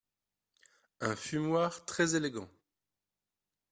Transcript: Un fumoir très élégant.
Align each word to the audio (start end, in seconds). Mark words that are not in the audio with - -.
Un 1.01 1.15
fumoir 1.15 1.85
très 1.85 2.15
élégant. 2.15 2.49